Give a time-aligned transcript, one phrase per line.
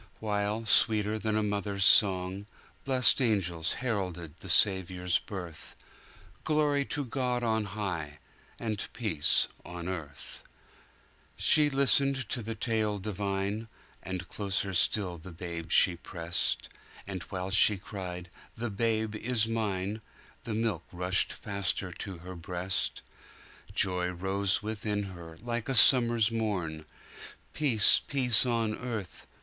[0.19, 2.47] While, sweeter than a mother's song,
[2.85, 5.75] Blest angels heralded the Saviour's birth,
[6.43, 8.17] Glory to God on high!
[8.57, 10.41] And peace on earth.
[11.37, 13.67] She listened to the tale divine,
[14.01, 20.01] And closer still the Babe she pressed:And while she cried, The Babe is mine!
[20.45, 26.87] The milk rushed faster to her breast:Joy rose within her, like a summer's morn;
[27.53, 29.27] Peace, peace on earth!